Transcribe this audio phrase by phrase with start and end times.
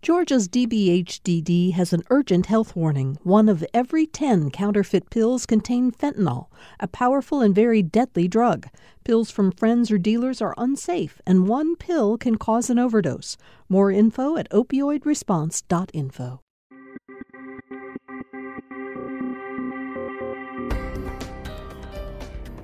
[0.00, 3.18] Georgia's DBHDD has an urgent health warning.
[3.24, 6.46] One of every 10 counterfeit pills contain fentanyl,
[6.78, 8.68] a powerful and very deadly drug.
[9.02, 13.36] Pills from friends or dealers are unsafe, and one pill can cause an overdose.
[13.68, 16.40] More info at opioidresponse.info.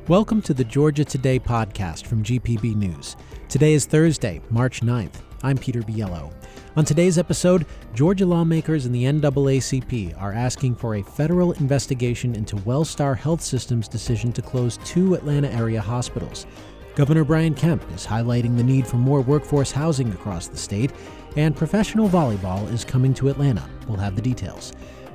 [0.07, 3.17] Welcome to the Georgia Today podcast from GPB News.
[3.49, 5.34] Today is Thursday, March 9th.
[5.45, 6.33] I'm Peter Biello.
[6.75, 12.57] On today's episode, Georgia lawmakers and the NAACP are asking for a federal investigation into
[12.57, 16.47] Wellstar Health System's decision to close two Atlanta area hospitals.
[16.95, 20.93] Governor Brian Kemp is highlighting the need for more workforce housing across the state,
[21.37, 23.69] and professional volleyball is coming to Atlanta.
[23.87, 24.73] We'll have the details.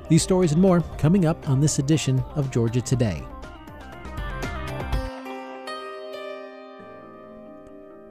[0.08, 3.24] These stories and more coming up on this edition of Georgia Today.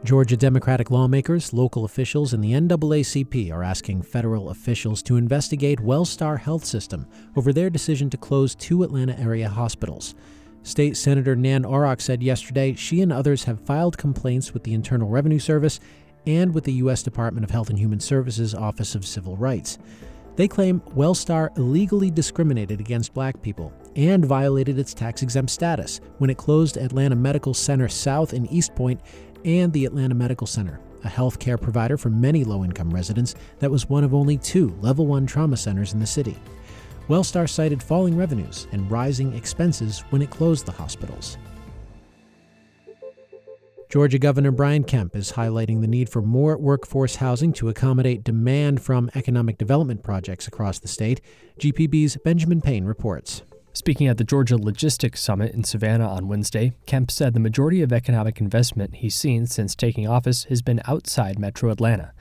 [0.06, 6.40] Georgia Democratic lawmakers, local officials, and the NAACP are asking federal officials to investigate Wellstar
[6.40, 10.16] Health System over their decision to close two Atlanta area hospitals.
[10.64, 15.10] State Senator Nan Orrock said yesterday she and others have filed complaints with the Internal
[15.10, 15.82] Revenue Service
[16.26, 17.04] and with the U.S.
[17.04, 19.80] Department of Health and Human Services Office of Civil Rights.
[20.38, 26.30] They claim Wellstar illegally discriminated against black people and violated its tax exempt status when
[26.30, 29.02] it closed Atlanta Medical Center South in East Point
[29.46, 33.72] and the Atlanta Medical Center, a health care provider for many low income residents that
[33.72, 36.38] was one of only two level 1 trauma centers in the city.
[37.08, 41.38] Wellstar cited falling revenues and rising expenses when it closed the hospitals.
[43.90, 48.84] Georgia Governor Brian Kemp is highlighting the need for more workforce housing to accommodate demand
[48.84, 51.22] from economic development projects across the state.
[51.60, 53.42] GPB's Benjamin Payne reports.
[53.74, 57.94] Speaking at the Georgia Logistics Summit in Savannah on Wednesday, Kemp said the majority of
[57.94, 62.12] economic investment he's seen since taking office has been outside metro Atlanta.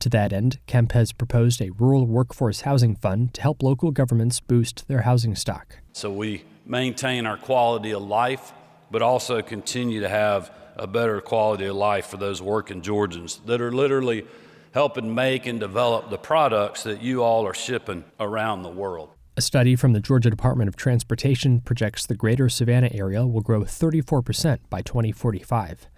[0.00, 4.40] To that end, Kemp has proposed a rural workforce housing fund to help local governments
[4.40, 5.78] boost their housing stock.
[5.92, 8.52] So we maintain our quality of life,
[8.90, 13.60] but also continue to have a better quality of life for those working Georgians that
[13.60, 14.26] are literally
[14.72, 19.15] helping make and develop the products that you all are shipping around the world.
[19.38, 23.64] A study from the Georgia Department of Transportation projects the greater Savannah area will grow
[23.64, 25.88] 34% by 2045.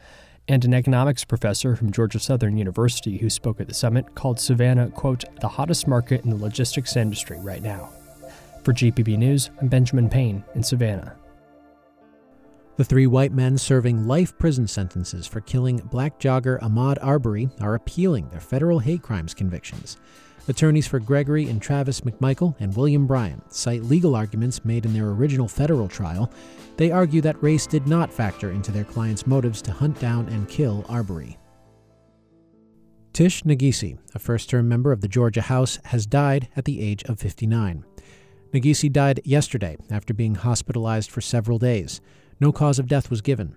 [0.49, 4.91] And an economics professor from Georgia Southern University who spoke at the summit called Savannah,
[4.91, 7.91] quote, the hottest market in the logistics industry right now.
[8.65, 11.15] For GPB News, I'm Benjamin Payne in Savannah.
[12.77, 17.77] The three white men serving life prison sentences for killing black jogger Ahmaud Arbery are
[17.77, 19.97] appealing their federal hate crimes convictions.
[20.49, 25.11] Attorneys for Gregory and Travis McMichael and William Bryan cite legal arguments made in their
[25.11, 26.33] original federal trial.
[26.79, 30.49] They argue that race did not factor into their client's motives to hunt down and
[30.49, 31.37] kill Arbery.
[33.13, 37.03] Tish Naghise, a first term member of the Georgia House, has died at the age
[37.05, 37.85] of 59.
[38.55, 42.01] Naghise died yesterday after being hospitalized for several days.
[42.41, 43.55] No cause of death was given.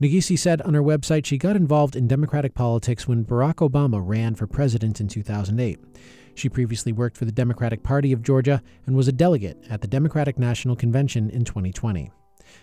[0.00, 4.34] Naghise said on her website she got involved in Democratic politics when Barack Obama ran
[4.34, 5.78] for president in 2008.
[6.34, 9.86] She previously worked for the Democratic Party of Georgia and was a delegate at the
[9.86, 12.10] Democratic National Convention in 2020.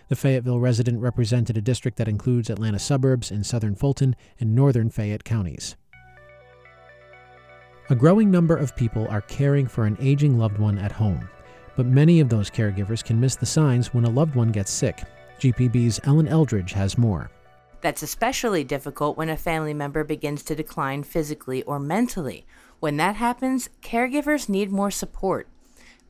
[0.08, 4.90] The Fayetteville resident represented a district that includes Atlanta suburbs in southern Fulton and northern
[4.90, 5.76] Fayette counties.
[7.88, 11.28] A growing number of people are caring for an aging loved one at home,
[11.76, 15.02] but many of those caregivers can miss the signs when a loved one gets sick
[15.42, 17.28] GPB's Ellen Eldridge has more.
[17.80, 22.46] That's especially difficult when a family member begins to decline physically or mentally.
[22.78, 25.48] When that happens, caregivers need more support.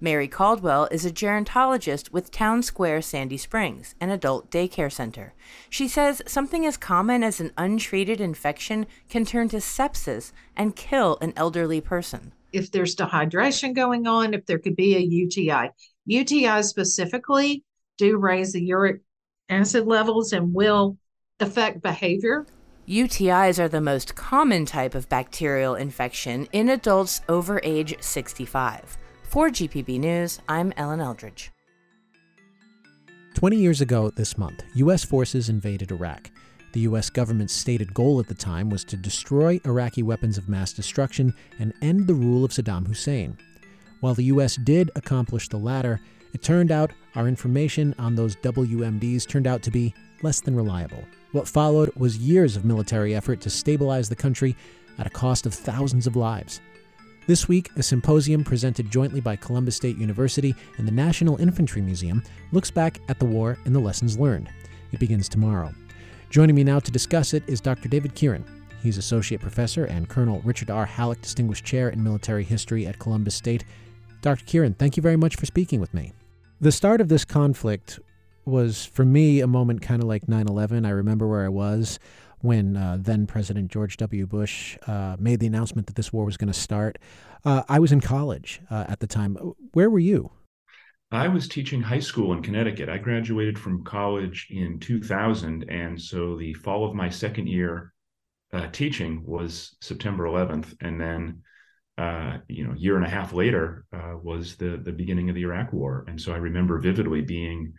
[0.03, 5.32] Mary Caldwell is a gerontologist with Town Square Sandy Springs, an adult daycare center.
[5.71, 11.16] She says something as common as an untreated infection can turn to sepsis and kill
[11.22, 12.32] an elderly person.
[12.53, 15.71] If there's dehydration going on, if there could be a UTI,
[16.04, 17.65] UTI specifically
[17.97, 19.00] do raise the uric
[19.48, 20.97] acid levels and will
[21.41, 22.47] affect behavior.
[22.88, 28.98] UTIs are the most common type of bacterial infection in adults over age 65.
[29.22, 31.53] For GPB News, I'm Ellen Eldridge.
[33.34, 35.04] 20 years ago this month, U.S.
[35.04, 36.30] forces invaded Iraq.
[36.72, 37.09] The U.S.
[37.09, 41.72] government's stated goal at the time was to destroy Iraqi weapons of mass destruction and
[41.83, 43.36] end the rule of Saddam Hussein.
[44.00, 44.56] While the U.S.
[44.56, 46.00] did accomplish the latter,
[46.34, 51.04] it turned out our information on those WMDs turned out to be less than reliable.
[51.32, 54.56] What followed was years of military effort to stabilize the country
[54.98, 56.60] at a cost of thousands of lives.
[57.26, 62.22] This week, a symposium presented jointly by Columbus State University and the National Infantry Museum
[62.50, 64.48] looks back at the war and the lessons learned.
[64.91, 65.72] It begins tomorrow.
[66.30, 67.88] Joining me now to discuss it is Dr.
[67.88, 68.44] David Kieran.
[68.82, 70.84] He's Associate Professor and Colonel Richard R.
[70.84, 73.65] Hallock Distinguished Chair in Military History at Columbus State.
[74.20, 74.44] Dr.
[74.44, 76.12] Kieran, thank you very much for speaking with me.
[76.62, 77.98] The start of this conflict
[78.44, 80.86] was, for me, a moment kind of like 9 11.
[80.86, 81.98] I remember where I was
[82.38, 84.28] when uh, then President George W.
[84.28, 87.00] Bush uh, made the announcement that this war was going to start.
[87.44, 89.36] Uh, I was in college uh, at the time.
[89.72, 90.30] Where were you?
[91.10, 92.88] I was teaching high school in Connecticut.
[92.88, 95.68] I graduated from college in 2000.
[95.68, 97.92] And so the fall of my second year
[98.53, 100.76] uh, teaching was September 11th.
[100.80, 101.42] And then,
[101.98, 103.84] uh, you know, year and a half later
[104.22, 106.04] was the, the beginning of the Iraq War.
[106.09, 107.74] And so I remember vividly being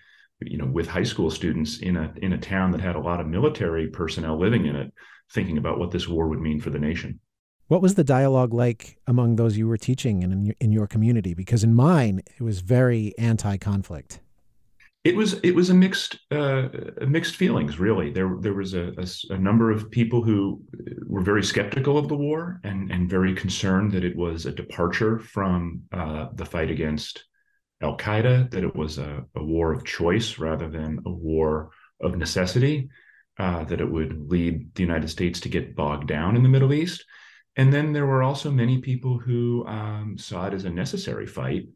[0.45, 3.19] you know with high school students in a in a town that had a lot
[3.19, 4.93] of military personnel living in it
[5.31, 7.19] thinking about what this war would mean for the nation.
[7.67, 11.33] What was the dialogue like among those you were teaching and in in your community?
[11.33, 14.19] Because in mine it was very anti-conflict
[15.03, 16.69] it was it was a mixed uh,
[17.07, 20.61] mixed feelings really there there was a, a, a, number of people who
[21.05, 25.19] were very skeptical of the war and and very concerned that it was a departure
[25.19, 27.25] from uh, the fight against
[27.83, 31.71] Al Qaeda, that it was a, a, war of choice rather than a war
[32.01, 32.89] of necessity,
[33.37, 36.73] uh, that it would lead the United States to get bogged down in the Middle
[36.73, 37.03] East.
[37.57, 41.67] And then there were also many people who um, saw it as a necessary fight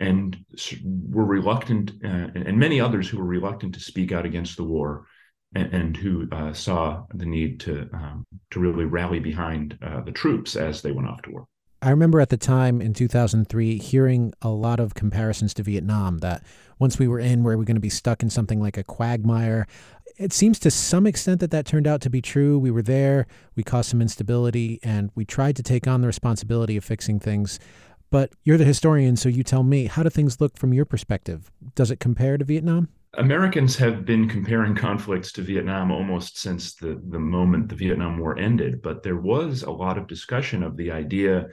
[0.00, 0.36] and
[0.84, 5.06] were reluctant, uh, and many others who were reluctant to speak out against the war
[5.54, 10.12] and, and who uh, saw the need to, um, to really rally behind uh, the
[10.12, 11.46] troops as they went off to war.
[11.82, 16.42] I remember at the time in 2003 hearing a lot of comparisons to Vietnam that
[16.78, 19.66] once we were in, were we going to be stuck in something like a quagmire?
[20.16, 22.58] It seems to some extent that that turned out to be true.
[22.58, 26.76] We were there, we caused some instability, and we tried to take on the responsibility
[26.76, 27.60] of fixing things.
[28.10, 31.50] But you're the historian, so you tell me, how do things look from your perspective?
[31.74, 32.88] Does it compare to Vietnam?
[33.14, 38.38] Americans have been comparing conflicts to Vietnam almost since the, the moment the Vietnam War
[38.38, 41.48] ended, but there was a lot of discussion of the idea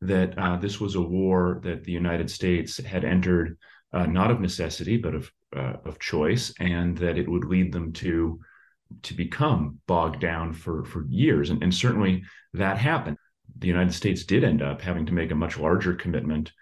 [0.00, 3.58] that uh, this was a war that the United States had entered
[3.92, 7.92] uh, not of necessity but of uh, of choice, and that it would lead them
[7.94, 8.38] to
[9.02, 12.22] to become bogged down for for years, and, and certainly
[12.52, 13.16] that happened.
[13.58, 16.52] The United States did end up having to make a much larger commitment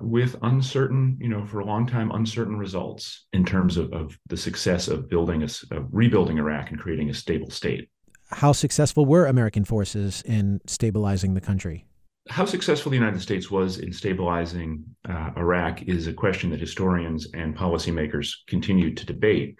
[0.00, 4.36] with uncertain, you know, for a long time, uncertain results in terms of, of the
[4.36, 7.88] success of building a, of rebuilding Iraq and creating a stable state.
[8.30, 11.86] How successful were American forces in stabilizing the country?
[12.28, 17.28] how successful the United States was in stabilizing uh, Iraq is a question that historians
[17.34, 19.58] and policymakers continue to debate.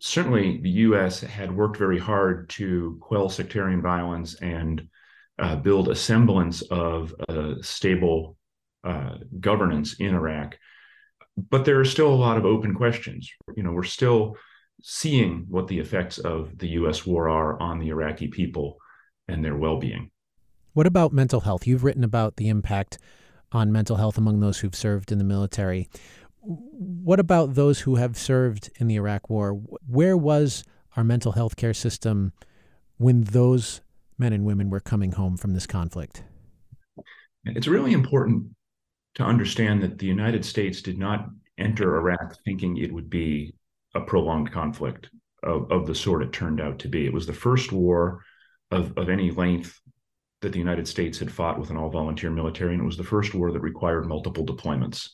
[0.00, 1.20] Certainly, the U.S.
[1.20, 4.88] had worked very hard to quell sectarian violence and
[5.38, 8.36] uh, build a semblance of a stable
[8.84, 10.56] uh, governance in Iraq.
[11.36, 13.30] But there are still a lot of open questions.
[13.56, 14.36] You know, we're still
[14.82, 17.04] seeing what the effects of the U.S.
[17.06, 18.76] war are on the Iraqi people
[19.26, 20.10] and their well-being.
[20.74, 21.66] What about mental health?
[21.66, 22.98] You've written about the impact
[23.52, 25.88] on mental health among those who've served in the military.
[26.40, 29.52] What about those who have served in the Iraq War?
[29.52, 30.64] Where was
[30.96, 32.32] our mental health care system
[32.98, 33.80] when those
[34.18, 36.22] men and women were coming home from this conflict?
[37.44, 38.46] It's really important
[39.16, 41.28] to understand that the United States did not
[41.58, 43.54] enter Iraq thinking it would be
[43.94, 45.10] a prolonged conflict
[45.42, 47.06] of, of the sort it turned out to be.
[47.06, 48.22] It was the first war
[48.70, 49.78] of, of any length
[50.40, 53.04] that the United States had fought with an all volunteer military, and it was the
[53.04, 55.10] first war that required multiple deployments.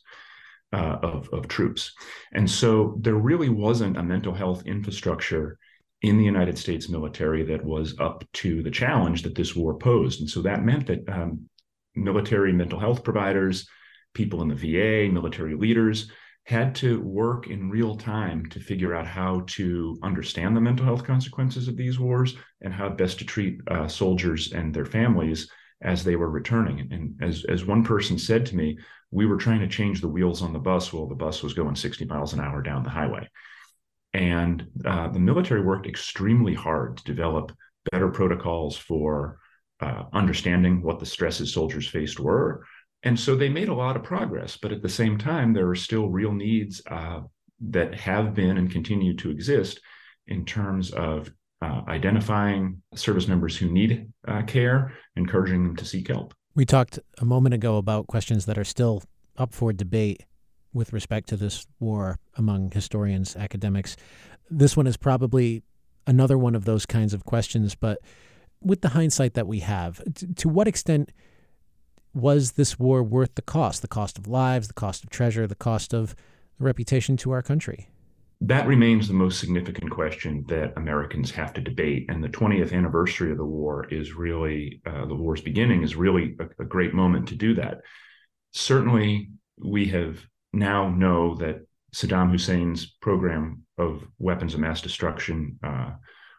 [0.73, 1.91] Uh, of, of troops.
[2.31, 5.59] And so there really wasn't a mental health infrastructure
[6.01, 10.19] in the United States military that was up to the challenge that this war posed.
[10.19, 11.47] And so that meant that um,
[11.95, 13.67] military mental health providers,
[14.13, 16.11] people in the VA, military leaders
[16.45, 21.03] had to work in real time to figure out how to understand the mental health
[21.03, 25.49] consequences of these wars and how best to treat uh, soldiers and their families
[25.83, 26.87] as they were returning.
[26.91, 28.77] And as, as one person said to me,
[29.11, 31.75] we were trying to change the wheels on the bus while the bus was going
[31.75, 33.29] 60 miles an hour down the highway.
[34.13, 37.51] And uh, the military worked extremely hard to develop
[37.91, 39.39] better protocols for
[39.79, 42.63] uh, understanding what the stresses soldiers faced were,
[43.03, 45.75] and so they made a lot of progress, but at the same time, there are
[45.75, 47.21] still real needs uh,
[47.69, 49.79] that have been and continue to exist
[50.27, 51.31] in terms of
[51.63, 56.33] uh, identifying service members who need uh, care, encouraging them to seek help.
[56.53, 59.03] We talked a moment ago about questions that are still
[59.37, 60.25] up for debate
[60.73, 63.95] with respect to this war among historians, academics.
[64.49, 65.63] This one is probably
[66.07, 67.99] another one of those kinds of questions, but
[68.61, 70.01] with the hindsight that we have,
[70.35, 71.11] to what extent
[72.13, 73.81] was this war worth the cost?
[73.81, 76.15] The cost of lives, the cost of treasure, the cost of
[76.57, 77.89] the reputation to our country?
[78.41, 82.07] that remains the most significant question that Americans have to debate.
[82.09, 86.35] And the 20th anniversary of the war is really, uh, the war's beginning is really
[86.39, 87.81] a, a, great moment to do that.
[88.51, 95.91] Certainly, we have now know that Saddam Hussein's program of weapons of mass destruction uh,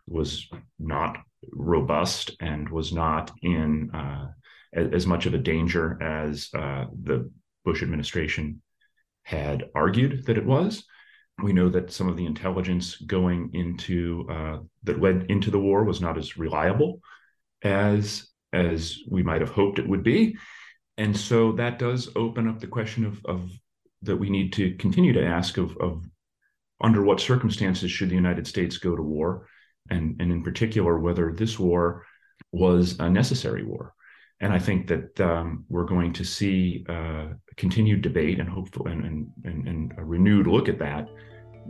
[0.06, 1.18] was not
[1.50, 4.28] robust and was not in uh,
[4.74, 7.30] as much of a danger as uh, the
[7.64, 8.62] Bush administration
[9.24, 10.84] had argued that it was.
[11.42, 15.84] We know that some of the intelligence going into uh, that led into the war
[15.84, 17.00] was not as reliable
[17.62, 20.36] as as we might have hoped it would be,
[20.98, 23.50] and so that does open up the question of, of
[24.02, 26.04] that we need to continue to ask of, of
[26.80, 29.46] under what circumstances should the United States go to war,
[29.90, 32.04] and and in particular whether this war
[32.52, 33.94] was a necessary war.
[34.40, 39.04] And I think that um, we're going to see uh, continued debate and hopeful and,
[39.04, 41.08] and, and, and a renewed look at that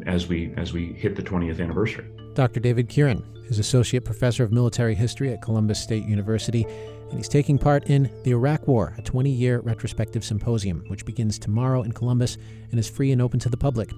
[0.07, 2.07] as we as we hit the 20th anniversary.
[2.35, 2.61] Dr.
[2.61, 7.59] David Kieran is associate professor of military history at Columbus State University, and he's taking
[7.59, 12.39] part in the Iraq War, a 20-year retrospective symposium, which begins tomorrow in Columbus
[12.71, 13.91] and is free and open to the public.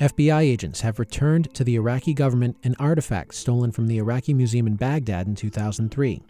[0.00, 4.66] FBI agents have returned to the Iraqi government an artifact stolen from the Iraqi Museum
[4.66, 6.22] in Baghdad in 2003.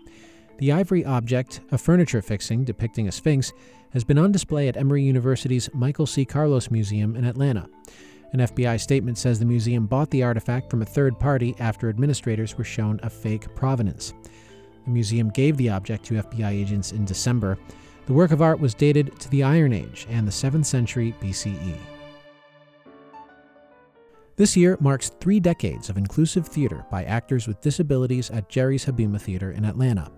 [0.58, 3.52] The ivory object, a furniture fixing depicting a sphinx,
[3.90, 6.24] has been on display at Emory University's Michael C.
[6.24, 7.68] Carlos Museum in Atlanta.
[8.32, 12.56] An FBI statement says the museum bought the artifact from a third party after administrators
[12.56, 14.14] were shown a fake provenance.
[14.84, 17.58] The museum gave the object to FBI agents in December.
[18.06, 21.76] The work of art was dated to the Iron Age and the 7th century BCE.
[24.36, 29.20] This year marks three decades of inclusive theater by actors with disabilities at Jerry's Habima
[29.20, 30.10] Theater in Atlanta.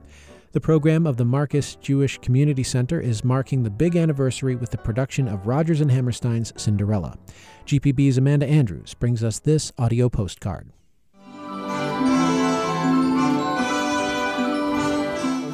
[0.52, 4.78] The program of the Marcus Jewish Community Center is marking the big anniversary with the
[4.78, 7.18] production of Rodgers and Hammerstein's Cinderella.
[7.66, 10.70] GPB's Amanda Andrews brings us this audio postcard.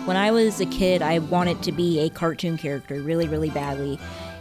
[0.06, 3.98] When I was a kid, I wanted to be a cartoon character really, really badly.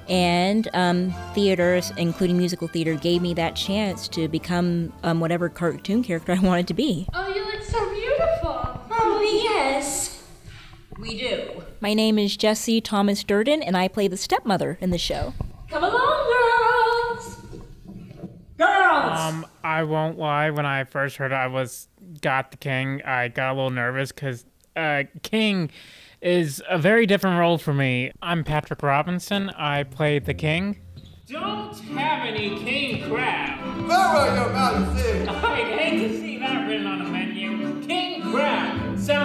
[0.08, 6.04] And um, theaters, including musical theater, gave me that chance to become um, whatever cartoon
[6.04, 7.08] character I wanted to be.
[7.12, 8.82] Oh, you look so beautiful.
[8.92, 10.13] Oh, yes.
[11.00, 11.64] We do.
[11.82, 15.34] My name is Jessie Thomas Durden, and I play the stepmother in the show.
[15.70, 16.34] Come along,
[17.20, 17.38] girls!
[18.58, 19.20] Girls!
[19.20, 20.50] Um, I won't lie.
[20.52, 21.88] When I first heard I was
[22.22, 24.46] got the king, I got a little nervous because
[24.76, 25.72] uh, king
[26.22, 28.12] is a very different role for me.
[28.22, 29.50] I'm Patrick Robinson.
[29.52, 30.80] I play the king.
[31.28, 33.60] Don't have any king crab.
[33.88, 35.28] Very Your Majesty.
[35.28, 37.53] I hate to see that written on a menu.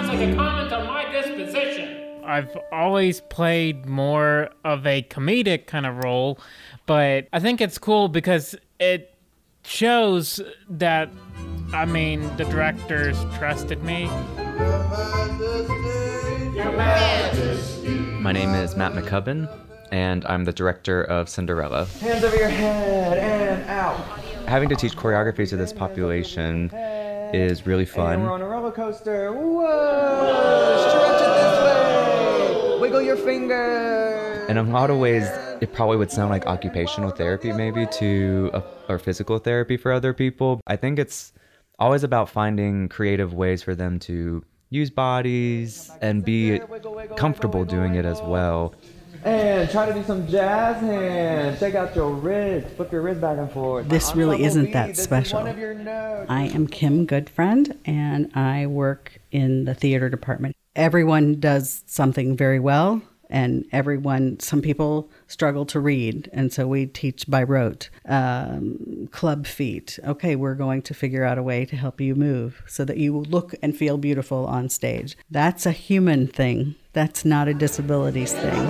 [0.09, 2.23] King crab sounds like a comment on my disposition.
[2.25, 6.39] I've always played more of a comedic kind of role,
[6.85, 9.15] but I think it's cool because it
[9.63, 11.09] shows that,
[11.73, 14.05] I mean, the directors trusted me.
[14.05, 14.41] Your
[14.87, 16.55] Majesty.
[16.55, 17.89] Your Majesty.
[17.89, 19.47] My name is Matt McCubbin,
[19.91, 21.85] and I'm the director of Cinderella.
[21.85, 23.97] Hands over your head and out.
[24.47, 26.69] Having to teach choreography to this population
[27.33, 28.13] is really fun.
[28.13, 29.31] And we're on a roller coaster.
[29.33, 30.85] Whoa!
[30.89, 32.79] Stretch it this way.
[32.79, 34.45] Wiggle your finger.
[34.49, 35.27] In a lot of ways,
[35.61, 40.13] it probably would sound like occupational therapy, maybe to a, or physical therapy for other
[40.13, 40.61] people.
[40.65, 41.31] I think it's
[41.77, 46.59] always about finding creative ways for them to use bodies and be
[47.15, 48.73] comfortable doing it as well.
[49.23, 51.59] And try to do some jazz hands.
[51.59, 52.75] Check out your wrist.
[52.75, 53.89] Flip your wrist back and forth.
[53.89, 55.39] This really isn't that special.
[55.39, 60.55] I am Kim Goodfriend, and I work in the theater department.
[60.75, 66.85] Everyone does something very well, and everyone, some people struggle to read, and so we
[66.85, 67.89] teach by rote.
[68.07, 69.99] Um, club feet.
[70.03, 73.15] Okay, we're going to figure out a way to help you move so that you
[73.17, 75.15] look and feel beautiful on stage.
[75.29, 76.75] That's a human thing.
[76.93, 78.69] That's not a disabilities thing.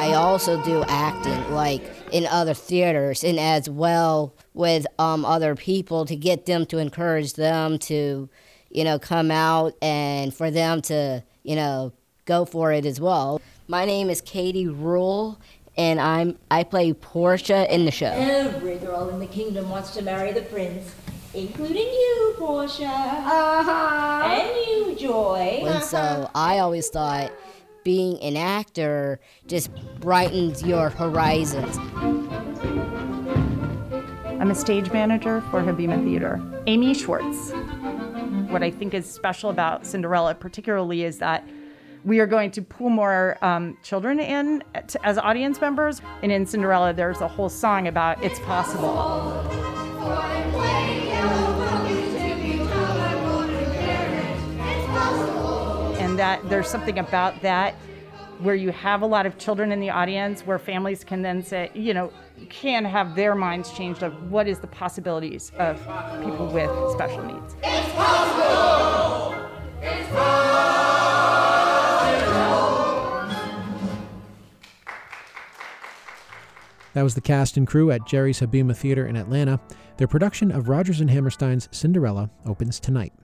[0.00, 6.04] I also do acting, like in other theaters, and as well with um, other people
[6.06, 8.28] to get them to encourage them to,
[8.72, 11.92] you know, come out and for them to, you know,
[12.24, 13.40] go for it as well.
[13.68, 15.38] My name is Katie Rule,
[15.76, 18.06] and I'm I play Portia in the show.
[18.06, 20.94] Every girl in the kingdom wants to marry the prince,
[21.34, 22.86] including you, Portia.
[22.86, 24.24] Uh-huh.
[24.24, 25.62] And you, Joy.
[25.64, 27.32] And so I always thought
[27.84, 31.78] being an actor just brightens your horizons.
[34.40, 36.40] I'm a stage manager for Habima Theater.
[36.66, 37.52] Amy Schwartz.
[38.52, 41.48] What I think is special about Cinderella, particularly, is that
[42.04, 46.02] we are going to pull more um, children in to, as audience members.
[46.22, 49.00] And in Cinderella, there's a whole song about it's possible.
[55.98, 57.74] And that there's something about that
[58.42, 61.70] where you have a lot of children in the audience where families can then say,
[61.74, 62.12] you know,
[62.48, 65.78] can have their minds changed of what is the possibilities of
[66.24, 67.56] people with special needs.
[67.62, 69.48] It's possible!
[69.80, 70.12] It's
[76.94, 79.60] That was the cast and crew at Jerry's Habima Theater in Atlanta.
[79.96, 83.14] Their production of Rodgers and Hammerstein's Cinderella opens tonight.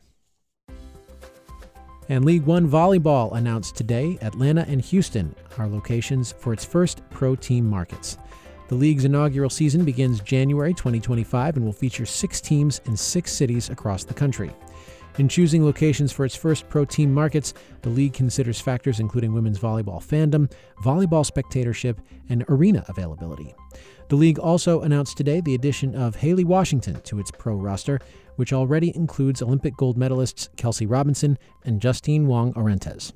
[2.11, 7.37] And League One Volleyball announced today Atlanta and Houston are locations for its first pro
[7.37, 8.17] team markets.
[8.69, 13.69] The league's inaugural season begins January 2025 and will feature six teams in six cities
[13.69, 14.51] across the country.
[15.19, 19.59] In choosing locations for its first pro team markets, the league considers factors including women's
[19.59, 20.49] volleyball fandom,
[20.85, 23.53] volleyball spectatorship, and arena availability.
[24.11, 27.99] The league also announced today the addition of Haleigh Washington to its pro roster,
[28.37, 33.13] which already includes Olympic gold medalists Kelsey Robinson and Justine Wong Orantes.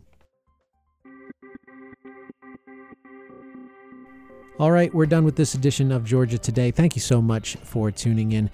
[4.59, 6.73] All right, we're done with this edition of Georgia Today.
[6.73, 8.51] Thank you so much for tuning in.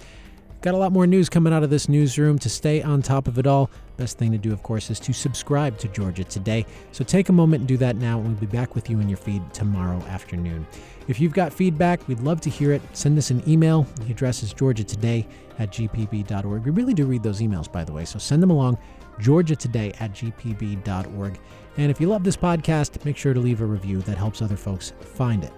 [0.60, 2.36] Got a lot more news coming out of this newsroom.
[2.40, 5.12] To stay on top of it all, best thing to do, of course, is to
[5.12, 6.66] subscribe to Georgia Today.
[6.90, 9.08] So take a moment and do that now, and we'll be back with you in
[9.08, 10.66] your feed tomorrow afternoon.
[11.06, 12.82] If you've got feedback, we'd love to hear it.
[12.92, 13.86] Send us an email.
[14.04, 15.26] The address is georgiatoday
[15.60, 16.64] at gpb.org.
[16.64, 18.78] We really do read those emails, by the way, so send them along,
[19.20, 21.38] georgiatoday at gpb.org.
[21.76, 24.56] And if you love this podcast, make sure to leave a review that helps other
[24.56, 25.52] folks find it.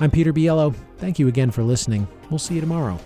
[0.00, 0.74] I'm Peter Biello.
[0.96, 2.08] Thank you again for listening.
[2.30, 2.98] We'll see you tomorrow.